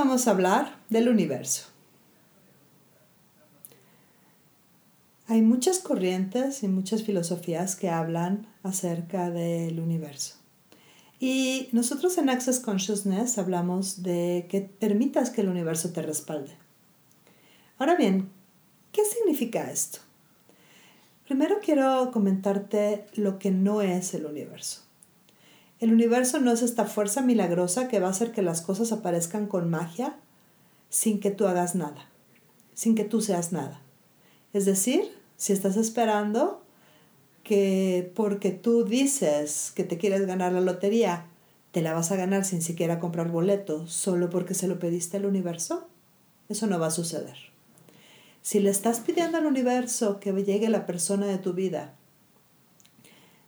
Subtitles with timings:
[0.00, 1.64] Vamos a hablar del universo.
[5.26, 10.36] Hay muchas corrientes y muchas filosofías que hablan acerca del universo.
[11.18, 16.52] Y nosotros en Access Consciousness hablamos de que permitas que el universo te respalde.
[17.76, 18.30] Ahora bien,
[18.92, 19.98] ¿qué significa esto?
[21.26, 24.80] Primero quiero comentarte lo que no es el universo.
[25.80, 29.46] El universo no es esta fuerza milagrosa que va a hacer que las cosas aparezcan
[29.46, 30.14] con magia
[30.90, 32.10] sin que tú hagas nada,
[32.74, 33.80] sin que tú seas nada.
[34.52, 36.62] Es decir, si estás esperando
[37.44, 41.26] que porque tú dices que te quieres ganar la lotería,
[41.72, 45.24] te la vas a ganar sin siquiera comprar boleto, solo porque se lo pediste al
[45.24, 45.88] universo,
[46.50, 47.36] eso no va a suceder.
[48.42, 51.94] Si le estás pidiendo al universo que llegue la persona de tu vida,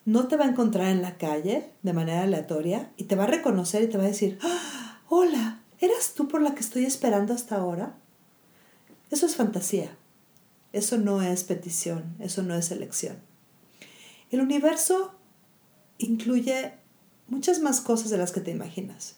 [0.04, 3.28] no te va a encontrar en la calle de manera aleatoria y te va a
[3.28, 5.00] reconocer y te va a decir, ¡Ah!
[5.08, 7.96] hola, ¿eras tú por la que estoy esperando hasta ahora?
[9.10, 9.96] Eso es fantasía.
[10.72, 13.18] Eso no es petición, eso no es elección.
[14.30, 15.12] El universo
[15.98, 16.72] incluye
[17.28, 19.16] muchas más cosas de las que te imaginas.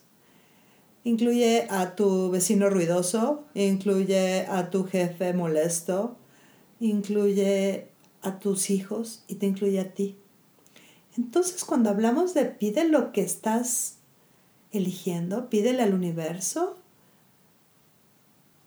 [1.05, 6.17] Incluye a tu vecino ruidoso, incluye a tu jefe molesto,
[6.81, 7.89] incluye
[8.23, 10.19] a tus hijos y te incluye a ti.
[11.17, 13.97] Entonces cuando hablamos de pide lo que estás
[14.73, 16.77] eligiendo, pídele al universo,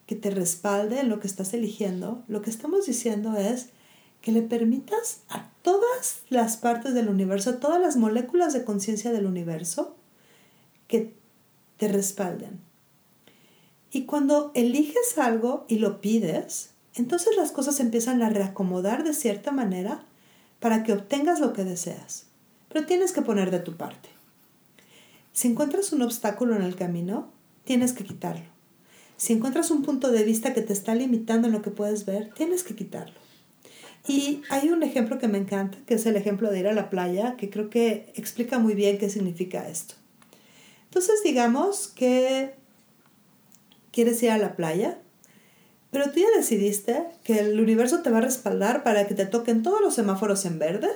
[0.06, 3.68] que te respalde en lo que estás eligiendo, lo que estamos diciendo es
[4.22, 9.12] que le permitas a todas las partes del universo, a todas las moléculas de conciencia
[9.12, 9.96] del universo,
[10.88, 11.14] que
[11.76, 12.62] te respalden.
[13.92, 19.52] Y cuando eliges algo y lo pides, entonces las cosas empiezan a reacomodar de cierta
[19.52, 20.04] manera
[20.60, 22.27] para que obtengas lo que deseas.
[22.70, 24.10] Pero tienes que poner de tu parte.
[25.34, 27.32] Si encuentras un obstáculo en el camino,
[27.64, 28.46] tienes que quitarlo.
[29.18, 32.32] Si encuentras un punto de vista que te está limitando en lo que puedes ver,
[32.34, 33.16] tienes que quitarlo.
[34.08, 36.90] Y hay un ejemplo que me encanta, que es el ejemplo de ir a la
[36.90, 39.96] playa, que creo que explica muy bien qué significa esto.
[40.86, 42.54] Entonces digamos que
[43.92, 45.00] quieres ir a la playa,
[45.92, 49.64] pero tú ya decidiste que el universo te va a respaldar para que te toquen
[49.64, 50.90] todos los semáforos en verde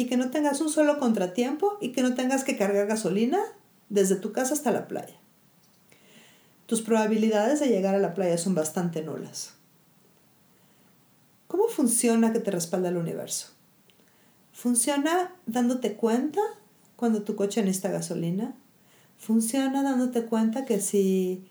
[0.00, 3.38] y que no tengas un solo contratiempo y que no tengas que cargar gasolina
[3.88, 5.20] desde tu casa hasta la playa
[6.70, 9.54] tus probabilidades de llegar a la playa son bastante nulas.
[11.48, 13.48] ¿Cómo funciona que te respalda el universo?
[14.52, 16.40] Funciona dándote cuenta
[16.94, 18.54] cuando tu coche necesita gasolina.
[19.18, 21.44] Funciona dándote cuenta que si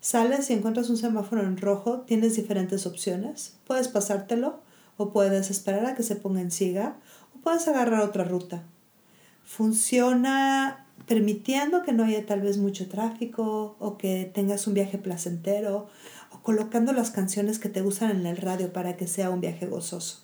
[0.00, 3.54] sales y encuentras un semáforo en rojo, tienes diferentes opciones.
[3.68, 4.58] Puedes pasártelo
[4.96, 6.96] o puedes esperar a que se ponga en siga
[7.46, 8.64] o puedes agarrar otra ruta.
[9.44, 15.86] Funciona permitiendo que no haya tal vez mucho tráfico o que tengas un viaje placentero
[16.32, 19.66] o colocando las canciones que te gustan en el radio para que sea un viaje
[19.66, 20.22] gozoso.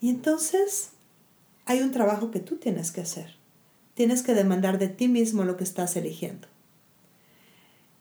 [0.00, 0.92] Y entonces
[1.66, 3.36] hay un trabajo que tú tienes que hacer.
[3.92, 6.48] Tienes que demandar de ti mismo lo que estás eligiendo.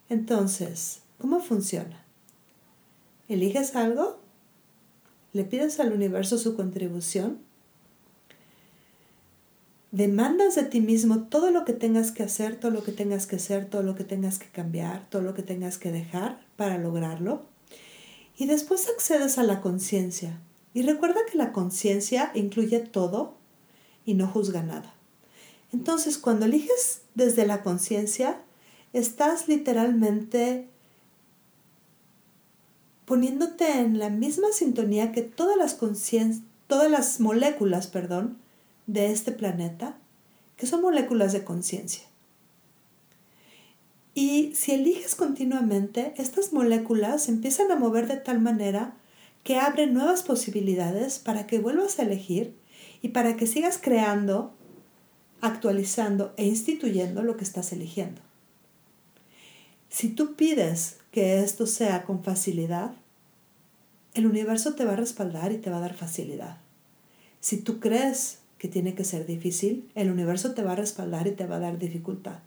[0.07, 2.05] Entonces, ¿cómo funciona?
[3.27, 4.17] ¿Eliges algo?
[5.33, 7.48] ¿Le pides al universo su contribución?
[9.91, 13.37] Demandas de ti mismo todo lo que tengas que hacer, todo lo que tengas que
[13.37, 17.43] hacer, todo lo que tengas que cambiar, todo lo que tengas que dejar para lograrlo.
[18.37, 20.39] Y después accedes a la conciencia.
[20.73, 23.35] Y recuerda que la conciencia incluye todo
[24.05, 24.93] y no juzga nada.
[25.73, 28.41] Entonces, cuando eliges desde la conciencia,
[28.93, 30.67] estás literalmente
[33.05, 35.77] poniéndote en la misma sintonía que todas las,
[36.67, 38.37] todas las moléculas, perdón,
[38.89, 39.99] de este planeta,
[40.57, 42.03] que son moléculas de conciencia.
[44.15, 48.95] Y si eliges continuamente, estas moléculas empiezan a mover de tal manera
[49.43, 52.55] que abren nuevas posibilidades para que vuelvas a elegir
[53.03, 54.53] y para que sigas creando,
[55.39, 58.21] actualizando e instituyendo lo que estás eligiendo.
[59.87, 62.93] Si tú pides que esto sea con facilidad,
[64.15, 66.57] el universo te va a respaldar y te va a dar facilidad.
[67.39, 71.31] Si tú crees que tiene que ser difícil, el universo te va a respaldar y
[71.31, 72.39] te va a dar dificultad.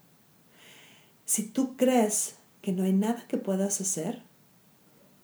[1.24, 4.22] Si tú crees que no hay nada que puedas hacer,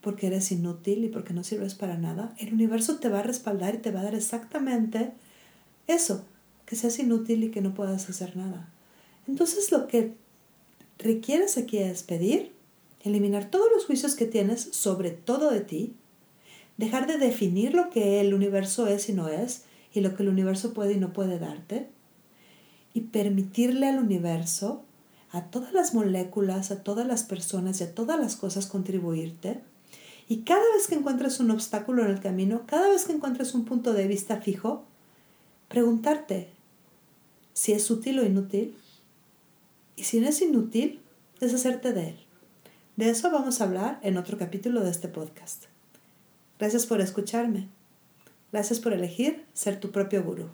[0.01, 3.75] porque eres inútil y porque no sirves para nada, el universo te va a respaldar
[3.75, 5.13] y te va a dar exactamente
[5.87, 6.25] eso,
[6.65, 8.73] que seas inútil y que no puedas hacer nada.
[9.27, 10.15] Entonces lo que
[10.99, 12.53] requieres aquí es pedir,
[13.03, 15.93] eliminar todos los juicios que tienes sobre todo de ti,
[16.79, 20.29] dejar de definir lo que el universo es y no es, y lo que el
[20.29, 21.89] universo puede y no puede darte,
[22.95, 24.85] y permitirle al universo,
[25.31, 29.61] a todas las moléculas, a todas las personas y a todas las cosas contribuirte.
[30.29, 33.65] Y cada vez que encuentres un obstáculo en el camino, cada vez que encuentres un
[33.65, 34.85] punto de vista fijo,
[35.69, 36.49] preguntarte
[37.53, 38.77] si es útil o inútil.
[39.97, 41.01] Y si no es inútil,
[41.41, 42.17] deshacerte de él.
[42.97, 45.65] De eso vamos a hablar en otro capítulo de este podcast.
[46.59, 47.69] Gracias por escucharme.
[48.51, 50.49] Gracias por elegir ser tu propio gurú.